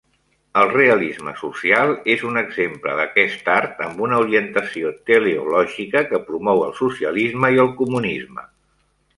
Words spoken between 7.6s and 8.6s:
el comunisme.